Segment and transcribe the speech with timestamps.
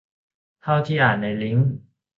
[0.61, 1.69] เท่าที่อ่านในลิงก์